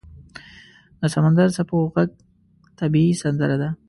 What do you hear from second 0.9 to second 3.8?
•د سمندر څپو ږغ طبیعي سندره ده.